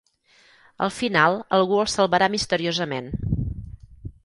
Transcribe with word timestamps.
Al 0.85 0.91
final 0.99 1.37
algú 1.59 1.77
els 1.83 1.95
salvarà 1.99 2.31
misteriosament. 2.37 3.13